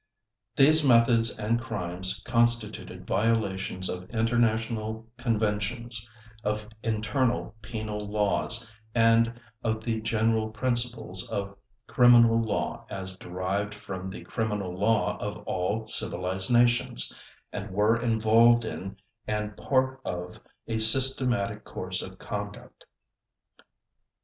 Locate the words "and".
1.37-1.61, 8.95-9.39, 17.53-17.69, 19.27-19.55